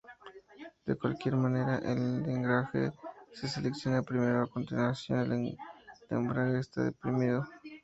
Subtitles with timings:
[0.87, 2.91] De cualquier manera, el engranaje
[3.35, 5.55] se selecciona primero, a continuación, el
[6.09, 7.47] embrague está deprimido.